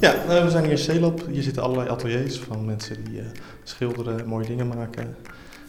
Ja, 0.00 0.24
uh, 0.24 0.44
we 0.44 0.50
zijn 0.50 0.62
hier 0.62 0.72
in 0.72 0.78
Celab. 0.78 1.26
Hier 1.26 1.42
zitten 1.42 1.62
allerlei 1.62 1.88
ateliers 1.88 2.38
van 2.38 2.64
mensen 2.64 3.04
die 3.04 3.20
uh, 3.20 3.26
schilderen, 3.62 4.26
mooie 4.26 4.46
dingen 4.46 4.68
maken. 4.68 5.16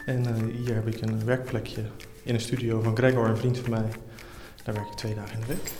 En 0.06 0.28
uh, 0.28 0.56
hier 0.66 0.76
heb 0.76 0.88
ik 0.88 1.02
een 1.02 1.26
werkplekje 1.26 1.82
in 2.24 2.34
een 2.34 2.42
studio 2.42 2.82
van 2.82 2.96
Gregor, 2.98 3.28
een 3.28 3.38
vriend 3.38 3.58
van 3.58 3.70
mij. 3.70 3.90
Daar 4.64 4.74
werk 4.74 4.88
ik 4.88 4.96
twee 4.96 5.16
dagen 5.16 5.34
in 5.34 5.40
de 5.40 5.46
week. 5.46 5.72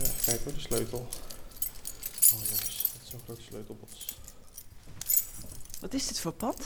Even 0.00 0.24
kijken 0.24 0.44
hoor, 0.44 0.54
de 0.54 0.60
sleutel. 0.60 0.98
Oh 0.98 2.40
jongens, 2.42 2.90
dat 2.92 3.02
is 3.02 3.10
zo'n 3.10 3.20
grote 3.24 3.42
sleutelbos. 3.42 4.18
Wat 5.80 5.94
is 5.94 6.06
dit 6.06 6.20
voor 6.20 6.32
pad? 6.32 6.56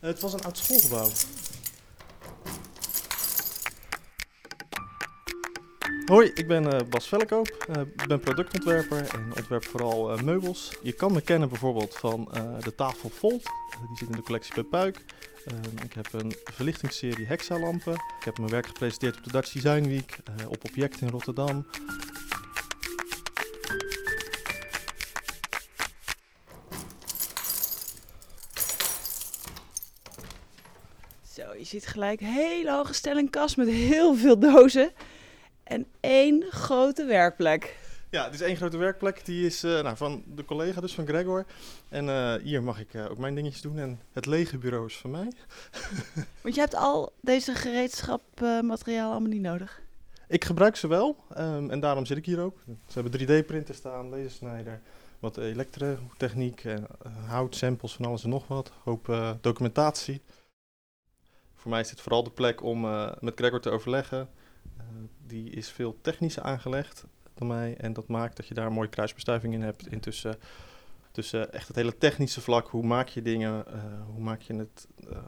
het 0.00 0.20
was 0.20 0.32
een 0.32 0.44
oud 0.44 0.58
schoolgebouw. 0.58 1.08
Hoi, 6.06 6.30
ik 6.34 6.46
ben 6.46 6.64
uh, 6.64 6.80
Bas 6.90 7.08
Vellekoop. 7.08 7.66
Uh, 7.70 7.80
ik 7.80 8.06
ben 8.06 8.20
productontwerper 8.20 8.98
en 9.14 9.32
ontwerp 9.36 9.64
vooral 9.64 10.12
uh, 10.12 10.22
meubels. 10.22 10.72
Je 10.82 10.92
kan 10.92 11.12
me 11.12 11.20
kennen 11.20 11.48
bijvoorbeeld 11.48 11.94
van 11.94 12.28
de 12.60 12.74
tafel 12.74 13.08
Volt. 13.08 13.42
die 13.88 13.96
zit 13.96 14.08
in 14.08 14.16
de 14.16 14.22
collectie 14.22 14.54
bij 14.54 14.64
Puik. 14.64 15.04
ik 15.84 15.92
heb 15.92 16.12
een 16.12 16.32
verlichtingsserie 16.44 17.26
Hexalampen. 17.26 17.92
Ik 17.92 18.24
heb 18.24 18.38
mijn 18.38 18.50
werk 18.50 18.66
gepresenteerd 18.66 19.16
op 19.16 19.24
de 19.24 19.32
Dutch 19.32 19.52
Design 19.52 19.88
Week, 19.88 20.18
op 20.48 20.64
Object 20.64 21.00
in 21.00 21.08
Rotterdam. 21.08 21.66
Zo, 31.34 31.54
je 31.58 31.64
ziet 31.64 31.86
gelijk 31.86 32.20
een 32.20 32.26
hele 32.26 32.72
hoge 32.72 32.94
stellingkast 32.94 33.56
met 33.56 33.68
heel 33.68 34.14
veel 34.14 34.38
dozen 34.38 34.92
en 35.66 35.86
één 36.00 36.44
grote 36.50 37.04
werkplek. 37.04 37.76
Ja, 38.10 38.24
het 38.24 38.34
is 38.34 38.40
één 38.40 38.56
grote 38.56 38.76
werkplek. 38.76 39.24
Die 39.24 39.46
is 39.46 39.64
uh, 39.64 39.82
nou, 39.82 39.96
van 39.96 40.22
de 40.26 40.44
collega, 40.44 40.80
dus 40.80 40.94
van 40.94 41.06
Gregor. 41.06 41.46
En 41.88 42.06
uh, 42.06 42.34
hier 42.34 42.62
mag 42.62 42.80
ik 42.80 42.94
uh, 42.94 43.10
ook 43.10 43.18
mijn 43.18 43.34
dingetjes 43.34 43.62
doen. 43.62 43.78
En 43.78 44.00
het 44.12 44.26
lege 44.26 44.58
bureau 44.58 44.86
is 44.86 44.96
van 44.96 45.10
mij. 45.10 45.32
Want 46.42 46.54
je 46.54 46.60
hebt 46.60 46.74
al 46.74 47.12
deze 47.20 47.54
gereedschapmateriaal 47.54 49.10
allemaal 49.10 49.30
niet 49.30 49.40
nodig? 49.40 49.80
Ik 50.28 50.44
gebruik 50.44 50.76
ze 50.76 50.88
wel. 50.88 51.16
Um, 51.38 51.70
en 51.70 51.80
daarom 51.80 52.06
zit 52.06 52.16
ik 52.16 52.26
hier 52.26 52.40
ook. 52.40 52.58
Ze 52.86 53.00
hebben 53.00 53.20
3D-printer 53.20 53.74
staan, 53.74 54.08
lasersnijder, 54.08 54.80
wat 55.18 55.36
elektrotechniek, 55.36 56.64
hout, 57.26 57.56
samples 57.56 57.92
van 57.92 58.04
alles 58.04 58.24
en 58.24 58.30
nog 58.30 58.46
wat. 58.46 58.72
Hoop 58.84 59.36
documentatie. 59.40 60.22
Voor 61.54 61.70
mij 61.70 61.80
is 61.80 61.88
dit 61.88 62.00
vooral 62.00 62.22
de 62.22 62.30
plek 62.30 62.62
om 62.62 62.80
met 63.20 63.32
Gregor 63.34 63.60
te 63.60 63.70
overleggen 63.70 64.28
die 65.26 65.50
is 65.50 65.70
veel 65.70 65.98
technischer 66.00 66.42
aangelegd 66.42 67.04
dan 67.34 67.46
mij. 67.46 67.76
En 67.76 67.92
dat 67.92 68.08
maakt 68.08 68.36
dat 68.36 68.46
je 68.46 68.54
daar 68.54 68.66
een 68.66 68.72
mooie 68.72 68.88
kruisbestuiving 68.88 69.54
in 69.54 69.62
hebt. 69.62 69.92
Intussen 69.92 70.38
tussen 71.12 71.52
echt 71.52 71.68
het 71.68 71.76
hele 71.76 71.98
technische 71.98 72.40
vlak. 72.40 72.68
Hoe 72.68 72.86
maak 72.86 73.08
je 73.08 73.22
dingen? 73.22 73.64
Uh, 73.68 73.74
hoe 74.14 74.22
maak 74.22 74.40
je 74.40 74.54
het 74.54 74.86
uh, 75.10 75.18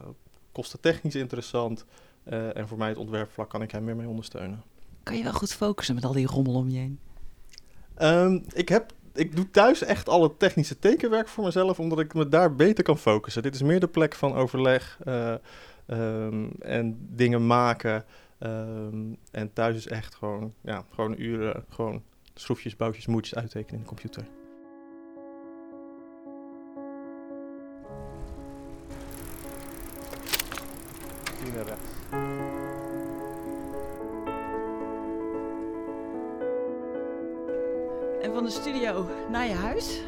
kostentechnisch 0.53 1.15
interessant? 1.15 1.84
Uh, 2.25 2.56
en 2.56 2.69
voor 2.69 2.78
mij 2.78 2.89
het 2.89 2.98
ontwerpvlak 2.98 3.50
kan 3.50 3.62
ik 3.62 3.70
hem 3.70 3.84
meer 3.84 3.97
mee 3.97 4.09
ondersteunen. 4.09 4.62
Kan 5.03 5.17
je 5.17 5.23
wel 5.23 5.33
goed 5.33 5.53
focussen 5.53 5.95
met 5.95 6.05
al 6.05 6.12
die 6.12 6.27
rommel 6.27 6.55
om 6.55 6.69
je 6.69 6.78
heen? 6.78 6.98
Um, 8.03 8.45
ik, 8.53 8.69
heb, 8.69 8.93
ik 9.15 9.37
doe 9.37 9.50
thuis 9.50 9.83
echt 9.83 10.09
al 10.09 10.22
het 10.22 10.39
technische 10.39 10.78
tekenwerk 10.78 11.28
voor 11.28 11.45
mezelf, 11.45 11.81
omdat 11.81 12.00
ik 12.00 12.15
me 12.15 12.28
daar 12.28 12.55
beter 12.55 12.84
kan 12.84 12.98
focussen. 12.98 13.43
Dit 13.43 13.55
is 13.55 13.62
meer 13.62 13.81
de 13.81 13.89
plek 13.89 14.15
van 14.15 14.34
overleg 14.34 14.98
um, 15.87 16.50
en 16.61 16.98
dingen 17.11 17.47
maken. 17.47 18.05
Um, 18.41 19.17
en 19.31 19.53
thuis 19.53 19.77
is 19.77 19.86
echt 19.86 20.14
gewoon, 20.14 20.55
ja, 20.61 20.84
gewoon 20.91 21.14
uren, 21.19 21.64
gewoon 21.69 22.03
schroefjes, 22.34 22.77
boutjes, 22.77 23.06
moedjes 23.06 23.34
uittekenen 23.34 23.75
in 23.75 23.81
de 23.81 23.86
computer. 23.86 24.27
Hier 31.43 31.53
naar 31.54 31.65
rechts. 31.65 31.91
En 38.22 38.34
van 38.34 38.44
de 38.44 38.50
studio 38.50 39.06
naar 39.31 39.47
je 39.47 39.55
huis? 39.55 40.03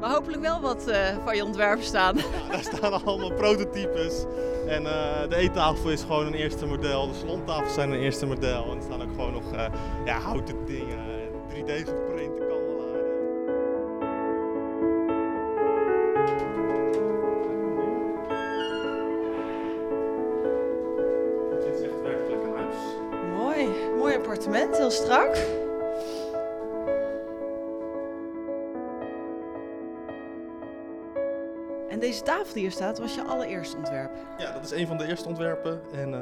Maar 0.00 0.10
hopelijk 0.10 0.42
wel 0.42 0.60
wat 0.60 0.88
uh, 0.88 0.96
van 1.24 1.36
je 1.36 1.44
ontwerpen 1.44 1.84
staan. 1.84 2.16
Ja, 2.16 2.22
daar 2.50 2.62
staan 2.62 2.92
allemaal 3.04 3.34
prototypes. 3.34 4.24
En 4.66 4.82
uh, 4.82 5.28
de 5.28 5.36
eettafel 5.36 5.90
is 5.90 6.00
gewoon 6.00 6.26
een 6.26 6.34
eerste 6.34 6.66
model. 6.66 7.08
De 7.08 7.14
salontafels 7.14 7.74
zijn 7.74 7.90
een 7.90 8.00
eerste 8.00 8.26
model. 8.26 8.70
En 8.70 8.76
er 8.76 8.82
staan 8.82 9.02
ook 9.02 9.08
gewoon 9.08 9.32
nog 9.32 9.52
uh, 9.52 9.64
ja, 10.04 10.18
houten 10.18 10.66
dingen. 10.66 10.98
3D 11.48 11.72
geprinten 11.88 12.48
kandelaren. 12.48 13.08
Dit 21.50 21.74
is 21.74 21.82
echt 21.82 22.02
werkelijk 22.02 22.42
een 22.42 22.56
huis. 22.56 22.76
Mooi, 23.36 23.68
mooi 23.98 24.14
appartement, 24.14 24.76
heel 24.76 24.90
strak. 24.90 25.59
En 31.90 32.00
deze 32.00 32.22
tafel 32.22 32.52
die 32.52 32.62
hier 32.62 32.70
staat, 32.70 32.98
was 32.98 33.14
je 33.14 33.22
allereerste 33.22 33.76
ontwerp? 33.76 34.10
Ja, 34.38 34.52
dat 34.52 34.64
is 34.64 34.70
een 34.70 34.86
van 34.86 34.96
de 34.96 35.06
eerste 35.06 35.28
ontwerpen. 35.28 35.80
En 35.92 36.12
uh, 36.12 36.20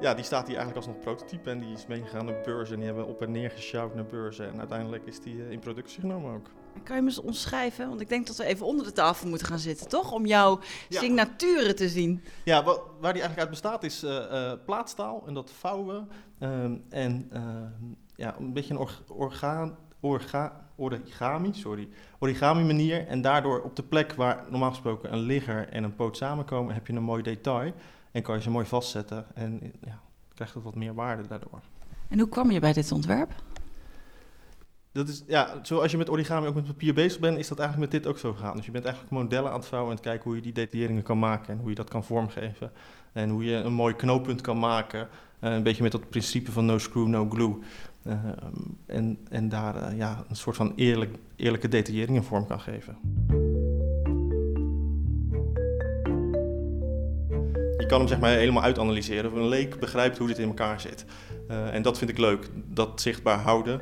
ja, 0.00 0.14
die 0.14 0.24
staat 0.24 0.46
hier 0.46 0.56
eigenlijk 0.56 0.86
als 0.86 0.86
nog 0.86 1.04
prototype. 1.04 1.50
En 1.50 1.58
die 1.58 1.72
is 1.72 1.86
meegegaan 1.86 2.24
naar 2.24 2.40
beurzen. 2.44 2.74
En 2.74 2.80
die 2.80 2.88
hebben 2.88 3.06
op 3.06 3.22
en 3.22 3.30
neer 3.30 3.50
gesjouwd 3.50 3.94
naar 3.94 4.06
beurzen. 4.06 4.52
En 4.52 4.58
uiteindelijk 4.58 5.06
is 5.06 5.20
die 5.20 5.34
uh, 5.34 5.50
in 5.50 5.58
productie 5.58 6.00
genomen 6.00 6.34
ook. 6.34 6.50
Kan 6.82 6.96
je 6.96 7.02
me 7.02 7.08
eens 7.08 7.20
omschrijven? 7.20 7.88
Want 7.88 8.00
ik 8.00 8.08
denk 8.08 8.26
dat 8.26 8.36
we 8.36 8.44
even 8.44 8.66
onder 8.66 8.84
de 8.84 8.92
tafel 8.92 9.28
moeten 9.28 9.46
gaan 9.46 9.58
zitten, 9.58 9.88
toch? 9.88 10.12
Om 10.12 10.26
jouw 10.26 10.60
ja. 10.88 11.00
signaturen 11.00 11.76
te 11.76 11.88
zien. 11.88 12.22
Ja, 12.44 12.62
wat, 12.62 12.82
waar 13.00 13.12
die 13.12 13.22
eigenlijk 13.22 13.38
uit 13.38 13.50
bestaat 13.50 13.84
is 13.84 14.04
uh, 14.04 14.52
plaatstaal. 14.64 15.22
En 15.26 15.34
dat 15.34 15.50
vouwen. 15.50 16.08
Um, 16.40 16.84
en 16.88 17.28
ehm, 17.32 17.70
ja, 18.16 18.36
een 18.38 18.52
beetje 18.52 18.74
een 18.74 18.80
or 18.80 19.02
orgaan 19.08 19.76
orga, 20.00 20.65
origami, 20.76 21.52
sorry, 21.52 21.88
origami 22.18 22.64
manier. 22.64 23.06
En 23.06 23.20
daardoor 23.20 23.60
op 23.60 23.76
de 23.76 23.82
plek 23.82 24.12
waar 24.12 24.44
normaal 24.50 24.70
gesproken 24.70 25.12
een 25.12 25.18
ligger 25.18 25.68
en 25.68 25.84
een 25.84 25.94
poot 25.94 26.16
samenkomen, 26.16 26.74
heb 26.74 26.86
je 26.86 26.92
een 26.92 27.02
mooi 27.02 27.22
detail. 27.22 27.72
En 28.10 28.22
kan 28.22 28.34
je 28.34 28.42
ze 28.42 28.50
mooi 28.50 28.66
vastzetten. 28.66 29.26
En 29.34 29.72
ja, 29.84 30.00
krijgt 30.34 30.54
het 30.54 30.62
wat 30.62 30.74
meer 30.74 30.94
waarde 30.94 31.26
daardoor. 31.26 31.60
En 32.08 32.18
hoe 32.18 32.28
kwam 32.28 32.50
je 32.50 32.60
bij 32.60 32.72
dit 32.72 32.92
ontwerp? 32.92 33.32
Dat 34.92 35.08
is, 35.08 35.22
ja, 35.26 35.58
zoals 35.62 35.90
je 35.90 35.96
met 35.96 36.10
origami 36.10 36.46
ook 36.46 36.54
met 36.54 36.66
papier 36.66 36.94
bezig 36.94 37.20
bent, 37.20 37.38
is 37.38 37.48
dat 37.48 37.58
eigenlijk 37.58 37.92
met 37.92 38.02
dit 38.02 38.10
ook 38.10 38.18
zo 38.18 38.32
gegaan. 38.32 38.56
Dus 38.56 38.64
je 38.64 38.70
bent 38.70 38.84
eigenlijk 38.84 39.14
modellen 39.14 39.50
aan 39.50 39.58
het 39.58 39.66
vouwen 39.66 39.90
en 39.90 39.96
het 39.96 40.06
kijken 40.06 40.24
hoe 40.24 40.34
je 40.34 40.42
die 40.42 40.52
detailleringen 40.52 41.02
kan 41.02 41.18
maken 41.18 41.52
en 41.52 41.58
hoe 41.58 41.68
je 41.68 41.74
dat 41.74 41.88
kan 41.88 42.04
vormgeven. 42.04 42.72
En 43.12 43.30
hoe 43.30 43.44
je 43.44 43.54
een 43.54 43.72
mooi 43.72 43.94
knooppunt 43.94 44.40
kan 44.40 44.58
maken. 44.58 45.08
Uh, 45.40 45.52
een 45.52 45.62
beetje 45.62 45.82
met 45.82 45.92
dat 45.92 46.08
principe 46.08 46.52
van 46.52 46.66
no 46.66 46.78
screw, 46.78 47.06
no 47.06 47.28
glue. 47.30 47.58
Uh, 48.06 48.14
en, 48.86 49.18
en 49.28 49.48
daar 49.48 49.76
uh, 49.76 49.98
ja, 49.98 50.24
een 50.28 50.36
soort 50.36 50.56
van 50.56 50.72
eerlijk, 50.76 51.16
eerlijke 51.36 51.68
detaillering 51.68 52.16
in 52.16 52.22
vorm 52.22 52.46
kan 52.46 52.60
geven. 52.60 52.96
Je 57.78 57.86
kan 57.86 57.98
hem 57.98 58.08
zeg 58.08 58.20
maar 58.20 58.30
helemaal 58.30 58.62
uitanalyseren. 58.62 59.36
Een 59.36 59.48
leek 59.48 59.80
begrijpt 59.80 60.18
hoe 60.18 60.26
dit 60.26 60.38
in 60.38 60.48
elkaar 60.48 60.80
zit. 60.80 61.04
Uh, 61.50 61.74
en 61.74 61.82
dat 61.82 61.98
vind 61.98 62.10
ik 62.10 62.18
leuk, 62.18 62.50
dat 62.68 63.00
zichtbaar 63.00 63.38
houden. 63.38 63.80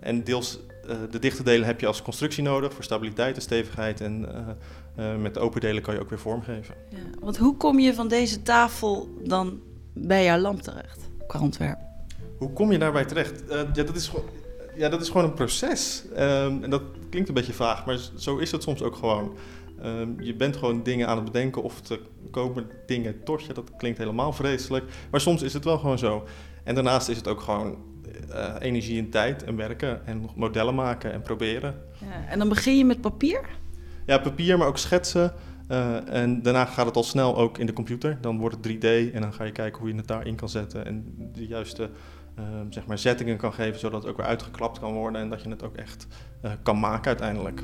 en 0.00 0.24
deels 0.24 0.58
de 1.10 1.18
dichte 1.18 1.42
delen 1.42 1.66
heb 1.66 1.80
je 1.80 1.86
als 1.86 2.02
constructie 2.02 2.42
nodig 2.42 2.72
voor 2.72 2.84
stabiliteit 2.84 3.36
en 3.36 3.42
stevigheid. 3.42 4.00
En 4.00 4.28
met 5.20 5.34
de 5.34 5.40
open 5.40 5.60
delen 5.60 5.82
kan 5.82 5.94
je 5.94 6.00
ook 6.00 6.08
weer 6.08 6.18
vormgeven. 6.18 6.74
Ja, 6.90 6.98
want 7.20 7.36
hoe 7.36 7.56
kom 7.56 7.78
je 7.78 7.94
van 7.94 8.08
deze 8.08 8.42
tafel 8.42 9.08
dan 9.24 9.60
bij 9.92 10.24
jouw 10.24 10.38
lamp 10.38 10.62
terecht 10.62 11.08
qua 11.26 11.40
ontwerp? 11.40 11.85
Hoe 12.38 12.52
kom 12.52 12.72
je 12.72 12.78
daarbij 12.78 13.04
terecht? 13.04 13.42
Uh, 13.50 13.60
ja, 13.72 13.82
dat 13.82 13.96
is 13.96 14.08
gewoon, 14.08 14.24
ja, 14.76 14.88
dat 14.88 15.00
is 15.00 15.08
gewoon 15.08 15.24
een 15.24 15.34
proces. 15.34 16.04
Um, 16.10 16.62
en 16.62 16.70
dat 16.70 16.82
klinkt 17.10 17.28
een 17.28 17.34
beetje 17.34 17.52
vaag, 17.52 17.86
maar 17.86 17.98
zo 18.16 18.36
is 18.36 18.52
het 18.52 18.62
soms 18.62 18.82
ook 18.82 18.96
gewoon. 18.96 19.36
Um, 19.84 20.20
je 20.20 20.34
bent 20.34 20.56
gewoon 20.56 20.82
dingen 20.82 21.08
aan 21.08 21.16
het 21.16 21.24
bedenken 21.24 21.62
of 21.62 21.80
te 21.80 22.00
komen 22.30 22.70
dingen 22.86 23.24
tot 23.24 23.44
je. 23.44 23.52
Dat 23.52 23.70
klinkt 23.76 23.98
helemaal 23.98 24.32
vreselijk. 24.32 24.84
Maar 25.10 25.20
soms 25.20 25.42
is 25.42 25.52
het 25.52 25.64
wel 25.64 25.78
gewoon 25.78 25.98
zo. 25.98 26.24
En 26.64 26.74
daarnaast 26.74 27.08
is 27.08 27.16
het 27.16 27.28
ook 27.28 27.40
gewoon 27.40 27.76
uh, 28.30 28.54
energie 28.58 28.98
en 28.98 29.10
tijd 29.10 29.44
en 29.44 29.56
werken 29.56 30.06
en 30.06 30.28
modellen 30.34 30.74
maken 30.74 31.12
en 31.12 31.22
proberen. 31.22 31.74
Ja, 32.00 32.28
en 32.28 32.38
dan 32.38 32.48
begin 32.48 32.76
je 32.76 32.84
met 32.84 33.00
papier? 33.00 33.40
Ja, 34.06 34.18
papier, 34.18 34.58
maar 34.58 34.66
ook 34.66 34.78
schetsen. 34.78 35.32
Uh, 35.70 36.14
en 36.14 36.42
daarna 36.42 36.64
gaat 36.64 36.86
het 36.86 36.96
al 36.96 37.02
snel 37.02 37.36
ook 37.36 37.58
in 37.58 37.66
de 37.66 37.72
computer. 37.72 38.18
Dan 38.20 38.38
wordt 38.38 38.56
het 38.56 38.74
3D 38.74 39.14
en 39.14 39.20
dan 39.20 39.32
ga 39.32 39.44
je 39.44 39.52
kijken 39.52 39.80
hoe 39.80 39.90
je 39.90 39.96
het 39.96 40.06
daarin 40.06 40.34
kan 40.34 40.48
zetten. 40.48 40.86
En 40.86 41.14
de 41.32 41.46
juiste 41.46 41.90
uh, 42.38 42.44
zeg 42.70 42.86
maar 42.86 42.98
zettingen 42.98 43.36
kan 43.36 43.52
geven, 43.52 43.80
zodat 43.80 44.02
het 44.02 44.10
ook 44.10 44.16
weer 44.16 44.26
uitgeklapt 44.26 44.78
kan 44.78 44.92
worden. 44.92 45.20
En 45.20 45.30
dat 45.30 45.42
je 45.42 45.48
het 45.48 45.62
ook 45.62 45.76
echt 45.76 46.06
uh, 46.44 46.52
kan 46.62 46.78
maken 46.78 47.06
uiteindelijk. 47.06 47.62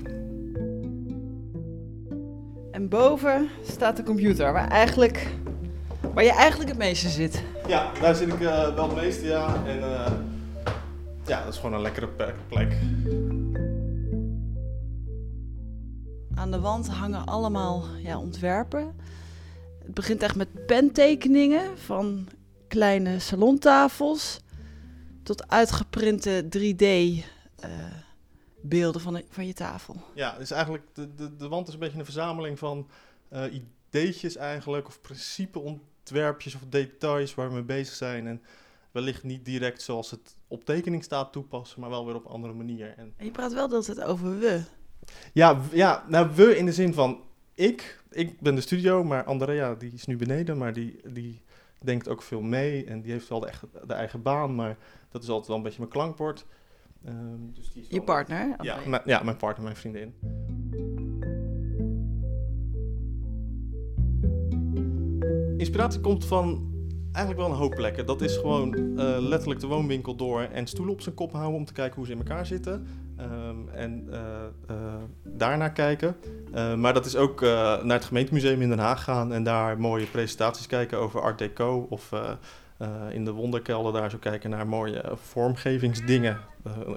En 2.70 2.88
boven 2.88 3.48
staat 3.62 3.96
de 3.96 4.02
computer, 4.02 4.52
waar, 4.52 4.68
eigenlijk, 4.68 5.26
waar 6.14 6.24
je 6.24 6.32
eigenlijk 6.32 6.70
het 6.70 6.78
meeste 6.78 7.08
zit. 7.08 7.42
Ja, 7.66 7.90
daar 8.00 8.14
zit 8.14 8.28
ik 8.28 8.38
wel 8.38 8.88
het 8.88 8.94
meeste, 8.94 9.26
ja. 9.26 9.64
En 9.66 9.80
Ja, 11.26 11.44
dat 11.44 11.52
is 11.52 11.56
gewoon 11.56 11.74
een 11.74 11.82
lekkere 11.82 12.08
plek. 12.48 12.76
Aan 16.34 16.50
de 16.50 16.60
wand 16.60 16.88
hangen 16.88 17.24
allemaal 17.24 17.84
ja, 18.02 18.18
ontwerpen. 18.18 18.94
Het 19.84 19.94
begint 19.94 20.22
echt 20.22 20.36
met 20.36 20.66
pentekeningen 20.66 21.78
van 21.78 22.28
kleine 22.68 23.18
salontafels 23.18 24.40
tot 25.22 25.48
uitgeprinte 25.48 26.44
3D-beelden 26.58 29.00
van, 29.00 29.22
van 29.30 29.46
je 29.46 29.54
tafel. 29.54 29.96
Ja, 30.14 30.38
dus 30.38 30.50
eigenlijk 30.50 30.84
de, 30.92 31.14
de, 31.14 31.36
de 31.36 31.48
wand 31.48 31.68
is 31.68 31.74
een 31.74 31.80
beetje 31.80 31.98
een 31.98 32.04
verzameling 32.04 32.58
van 32.58 32.88
eh 33.28 33.44
ideetjes 33.52 34.36
eigenlijk, 34.36 34.86
of 34.86 35.00
principeontwerpjes 35.00 36.54
of 36.54 36.60
details 36.68 37.34
waar 37.34 37.48
we 37.48 37.54
mee 37.54 37.62
bezig 37.62 37.94
zijn. 37.94 38.26
En 38.26 38.42
wellicht 38.90 39.22
niet 39.22 39.44
direct 39.44 39.82
zoals 39.82 40.10
het 40.10 40.36
op 40.48 40.64
tekening 40.64 41.04
staat 41.04 41.32
toepassen, 41.32 41.80
maar 41.80 41.90
wel 41.90 42.06
weer 42.06 42.14
op 42.14 42.24
een 42.24 42.30
andere 42.30 42.52
manier. 42.52 42.94
En 42.96 43.12
En 43.16 43.24
je 43.24 43.30
praat 43.30 43.52
wel 43.52 43.68
de 43.68 43.74
hele 43.74 43.94
tijd 43.94 44.06
over 44.06 44.38
we. 44.38 44.62
ja, 45.32 45.60
ja, 45.72 46.04
nou 46.08 46.30
we 46.34 46.56
in 46.56 46.66
de 46.66 46.72
zin 46.72 46.94
van 46.94 47.20
ik, 47.54 48.02
ik 48.10 48.40
ben 48.40 48.54
de 48.54 48.60
studio, 48.60 49.04
maar 49.04 49.24
Andrea 49.24 49.74
die 49.74 49.92
is 49.92 50.06
nu 50.06 50.16
beneden, 50.16 50.58
maar 50.58 50.72
die, 50.72 51.00
die 51.12 51.42
denkt 51.84 52.08
ook 52.08 52.22
veel 52.22 52.40
mee 52.40 52.84
en 52.84 53.00
die 53.00 53.12
heeft 53.12 53.28
wel 53.28 53.40
de, 53.40 53.46
echt, 53.46 53.64
de 53.86 53.92
eigen 53.92 54.22
baan, 54.22 54.54
maar 54.54 54.76
dat 55.10 55.22
is 55.22 55.28
altijd 55.28 55.48
wel 55.48 55.56
een 55.56 55.62
beetje 55.62 55.78
mijn 55.78 55.90
klankbord. 55.90 56.46
Ehm, 57.04 57.52
dus 57.52 57.72
die 57.72 57.82
is 57.82 57.88
Je 57.88 58.02
partner. 58.02 58.56
Ja, 58.60 58.78
mijn, 58.86 59.02
ja, 59.04 59.22
mijn 59.22 59.36
partner, 59.36 59.64
mijn 59.64 59.76
vriendin. 59.76 60.14
Inspiratie 65.56 66.00
komt 66.00 66.24
van 66.24 66.70
eigenlijk 67.12 67.46
wel 67.46 67.56
een 67.56 67.62
hoop 67.62 67.74
plekken. 67.74 68.06
Dat 68.06 68.20
is 68.20 68.36
gewoon 68.36 68.98
eh, 68.98 69.16
letterlijk 69.18 69.60
de 69.60 69.66
woonwinkel 69.66 70.16
door 70.16 70.40
en 70.40 70.66
stoelen 70.66 70.94
op 70.94 71.00
zijn 71.00 71.14
kop 71.14 71.32
houden 71.32 71.58
om 71.58 71.64
te 71.64 71.72
kijken 71.72 71.96
hoe 71.96 72.06
ze 72.06 72.12
in 72.12 72.18
elkaar 72.18 72.46
zitten. 72.46 72.86
En 73.74 74.08
eh, 74.10 74.18
eh, 74.68 74.76
daarnaar 75.22 75.72
kijken. 75.72 76.16
Eh, 76.52 76.74
maar 76.74 76.94
dat 76.94 77.06
is 77.06 77.16
ook 77.16 77.40
naar 77.40 77.96
het 77.96 78.04
gemeentemuseum 78.04 78.62
in 78.62 78.68
Den 78.68 78.78
Haag 78.78 79.04
gaan 79.04 79.32
en 79.32 79.42
daar 79.42 79.80
mooie 79.80 80.06
presentaties 80.06 80.66
kijken 80.66 80.98
over 80.98 81.20
Art 81.20 81.38
Deco. 81.38 81.86
Of 81.90 82.10
in 83.10 83.24
de 83.24 83.30
wonderkelder 83.30 83.92
daar 83.92 84.10
zo 84.10 84.18
kijken 84.18 84.50
naar 84.50 84.66
mooie 84.66 85.02
vormgevingsdingen, 85.14 86.38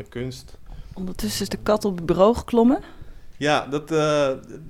kunst. 0.10 0.58
Ondertussen 0.94 1.42
is 1.42 1.50
de 1.50 1.58
kat 1.64 1.86
op 1.86 1.96
het 1.96 2.06
bureau 2.06 2.36
geklommen. 2.36 2.80
Ja, 3.38 3.66
dat, 3.66 3.90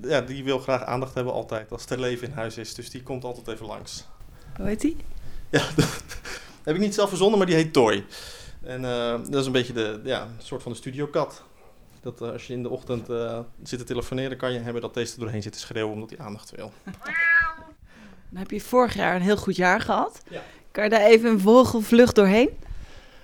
ja, 0.02 0.22
die 0.22 0.44
wil 0.44 0.60
graag 0.60 0.84
aandacht 0.84 1.14
hebben 1.14 1.34
altijd 1.34 1.72
als 1.72 1.86
er 1.86 2.00
leven 2.00 2.28
in 2.28 2.34
huis 2.34 2.58
is. 2.58 2.74
Dus 2.74 2.90
die 2.90 3.04
komt 3.04 3.24
altijd 3.24 3.48
even 3.48 3.66
langs. 3.66 4.06
Hoe 4.58 4.66
heet 4.66 4.82
die? 4.82 4.98
Ja, 5.50 5.64
dat 5.76 6.02
heb 6.64 6.76
ik 6.76 6.82
niet 6.82 6.94
zelf 6.94 7.10
verzonnen, 7.10 7.38
maar 7.38 7.48
die 7.48 7.56
heet 7.56 7.74
Toy. 7.74 8.06
En 8.62 8.82
dat 9.30 9.36
is 9.36 9.46
een 9.46 9.52
beetje 9.52 9.74
de, 9.74 10.00
ja, 10.04 10.28
soort 10.38 10.62
van 10.62 10.72
de 10.72 10.78
studiokat. 10.78 11.44
Dat 12.06 12.22
eh, 12.22 12.32
als 12.32 12.48
je 12.48 12.54
in 12.54 12.64
de 12.64 12.70
ochtend 12.70 13.10
eh, 13.10 13.40
zit 13.64 13.80
te 13.80 13.86
telefoneren, 13.86 14.38
kan 14.38 14.54
je 14.54 14.60
hebben 14.60 14.82
dat 14.82 14.94
deze 14.94 15.14
er 15.14 15.20
doorheen 15.20 15.42
zit 15.42 15.54
te 15.54 15.60
schreeuwen 15.60 15.94
omdat 15.94 16.10
hij 16.10 16.20
aandacht 16.20 16.52
wil. 16.52 16.72
Dan 18.30 18.40
heb 18.40 18.52
je 18.52 18.62
vorig 18.62 18.94
jaar 18.94 19.16
een 19.16 19.22
heel 19.22 19.38
goed 19.38 19.56
jaar 19.56 19.82
gehad. 19.82 20.22
Ja. 20.30 20.42
Kan 20.72 20.84
je 20.84 20.90
daar 20.90 21.02
even 21.06 21.30
een 21.30 21.40
vogelvlucht 21.40 22.16
doorheen? 22.16 22.50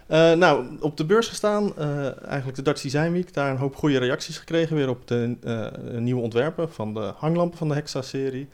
Eh, 0.07 0.33
nou, 0.33 0.77
op 0.79 0.97
de 0.97 1.05
beurs 1.05 1.27
gestaan, 1.27 1.77
eigenlijk 1.77 2.55
de 2.55 2.61
Dutch 2.61 2.81
Design 2.81 3.11
Week. 3.11 3.33
Daar 3.33 3.51
een 3.51 3.57
hoop 3.57 3.75
goede 3.75 3.97
reacties 3.97 4.37
gekregen 4.37 4.75
weer 4.75 4.89
op 4.89 5.07
de 5.07 5.37
nieuwe 5.99 6.21
ontwerpen 6.21 6.71
van 6.71 6.93
de 6.93 7.13
hanglampen 7.15 7.57
van 7.57 7.67
de 7.67 7.73
Hexa-serie. 7.73 8.49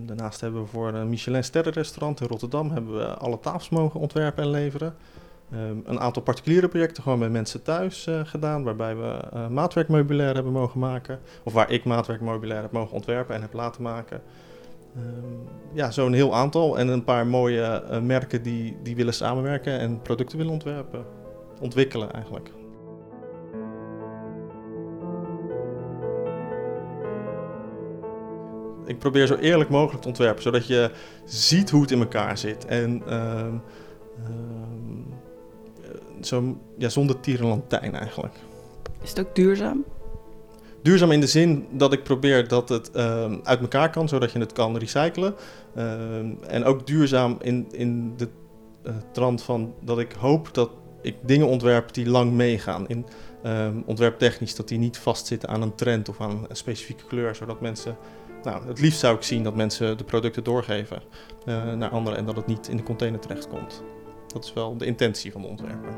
Daarnaast 0.00 0.40
hebben 0.40 0.62
we 0.62 0.68
voor 0.68 0.94
een 0.94 1.08
Michelin 1.08 1.44
sterrenrestaurant 1.44 2.20
in 2.20 2.26
Rotterdam 2.26 2.70
hebben 2.70 2.96
we 2.96 3.06
alle 3.06 3.40
tafels 3.40 3.68
mogen 3.68 4.00
ontwerpen 4.00 4.42
en 4.42 4.50
leveren. 4.50 4.94
Ehm, 5.52 5.76
een 5.84 6.00
aantal 6.00 6.22
particuliere 6.22 6.68
projecten 6.68 7.02
gewoon 7.02 7.18
bij 7.18 7.28
mensen 7.28 7.62
thuis 7.62 8.06
eh, 8.06 8.20
gedaan, 8.24 8.62
waarbij 8.62 8.96
we 8.96 9.20
eh, 9.32 9.48
maatwerkmeubilair 9.48 10.34
hebben 10.34 10.52
mogen 10.52 10.80
maken. 10.80 11.20
Of 11.44 11.52
waar 11.52 11.70
ik 11.70 11.84
maatwerkmeubilair 11.84 12.62
heb 12.62 12.72
mogen 12.72 12.94
ontwerpen 12.94 13.34
en 13.34 13.40
heb 13.40 13.52
laten 13.52 13.82
maken. 13.82 14.22
Ehm, 14.96 15.34
ja, 15.72 15.90
zo'n 15.90 16.12
heel 16.12 16.34
aantal. 16.34 16.78
En 16.78 16.88
een 16.88 17.04
paar 17.04 17.26
mooie 17.26 17.62
eh, 17.62 18.00
merken 18.00 18.42
die, 18.42 18.76
die 18.82 18.96
willen 18.96 19.14
samenwerken 19.14 19.78
en 19.78 20.02
producten 20.02 20.38
willen 20.38 20.52
ontwerpen. 20.52 21.04
Ontwikkelen 21.60 22.12
eigenlijk. 22.12 22.50
Ik 28.86 28.98
probeer 28.98 29.26
zo 29.26 29.34
eerlijk 29.34 29.70
mogelijk 29.70 30.02
te 30.02 30.08
ontwerpen, 30.08 30.42
zodat 30.42 30.66
je 30.66 30.90
ziet 31.24 31.70
hoe 31.70 31.80
het 31.80 31.90
in 31.90 32.00
elkaar 32.00 32.38
zit. 32.38 32.64
En 32.64 33.02
ehm, 33.06 33.16
ehm, 33.16 33.54
eh, 34.24 34.81
zo, 36.26 36.58
ja, 36.78 36.88
zonder 36.88 37.20
tierenlantijn 37.20 37.94
eigenlijk. 37.94 38.34
Is 39.02 39.08
het 39.08 39.20
ook 39.20 39.34
duurzaam? 39.34 39.84
Duurzaam 40.82 41.10
in 41.10 41.20
de 41.20 41.26
zin 41.26 41.66
dat 41.70 41.92
ik 41.92 42.02
probeer 42.02 42.48
dat 42.48 42.68
het 42.68 42.90
ehm, 42.90 43.38
uit 43.42 43.60
elkaar 43.60 43.90
kan, 43.90 44.08
zodat 44.08 44.32
je 44.32 44.38
het 44.38 44.52
kan 44.52 44.76
recyclen. 44.76 45.34
Ehm, 45.74 46.30
en 46.46 46.64
ook 46.64 46.86
duurzaam 46.86 47.36
in, 47.40 47.66
in 47.70 48.16
de 48.16 48.28
eh, 48.82 48.94
trant 49.12 49.42
van 49.42 49.74
dat 49.80 49.98
ik 49.98 50.12
hoop 50.12 50.54
dat 50.54 50.70
ik 51.02 51.16
dingen 51.20 51.46
ontwerp 51.46 51.94
die 51.94 52.08
lang 52.08 52.32
meegaan. 52.32 52.88
In 52.88 53.06
ehm, 53.42 53.76
ontwerptechnisch, 53.86 54.54
dat 54.54 54.68
die 54.68 54.78
niet 54.78 54.98
vastzitten 54.98 55.48
aan 55.48 55.62
een 55.62 55.74
trend 55.74 56.08
of 56.08 56.20
aan 56.20 56.46
een 56.48 56.56
specifieke 56.56 57.04
kleur, 57.04 57.34
zodat 57.34 57.60
mensen. 57.60 57.96
Nou, 58.42 58.66
het 58.66 58.80
liefst 58.80 59.00
zou 59.00 59.16
ik 59.16 59.22
zien 59.22 59.42
dat 59.42 59.54
mensen 59.54 59.98
de 59.98 60.04
producten 60.04 60.44
doorgeven 60.44 61.02
eh, 61.44 61.72
naar 61.72 61.90
anderen 61.90 62.18
en 62.18 62.26
dat 62.26 62.36
het 62.36 62.46
niet 62.46 62.68
in 62.68 62.76
de 62.76 62.82
container 62.82 63.20
terechtkomt. 63.20 63.82
Dat 64.32 64.44
is 64.44 64.52
wel 64.52 64.76
de 64.76 64.86
intentie 64.86 65.32
van 65.32 65.42
de 65.42 65.48
ontwerper. 65.48 65.94